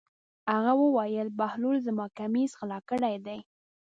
هغه 0.53 0.71
وویل: 0.81 1.27
بهلول 1.39 1.77
زما 1.87 2.05
کمیس 2.17 2.51
غلا 2.59 2.79
کړی 2.89 3.15
دی. 3.25 3.39